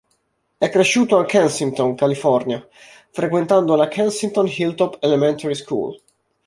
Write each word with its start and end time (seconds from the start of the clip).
È 0.57 0.67
cresciuto 0.67 1.19
a 1.19 1.25
Kensington, 1.25 1.93
California, 1.93 2.67
frequentando 3.11 3.75
la 3.75 3.87
Kensington 3.87 4.47
Hilltop 4.47 4.97
Elementary 4.99 5.53
School. 5.53 6.01